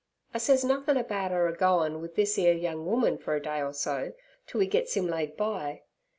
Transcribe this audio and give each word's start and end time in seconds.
'I 0.33 0.39
sez 0.39 0.63
nothin' 0.65 0.97
about 0.97 1.31
'er 1.31 1.45
a 1.45 1.55
goin' 1.55 2.01
wi' 2.01 2.07
this 2.15 2.35
'ere 2.39 2.55
young 2.55 2.87
woman 2.87 3.19
fer 3.19 3.35
a 3.35 3.39
day 3.39 3.61
or 3.61 3.71
so, 3.71 4.13
t' 4.47 4.57
we 4.57 4.65
gits 4.65 4.97
'im 4.97 5.05
laid 5.05 5.37
by. 5.37 5.83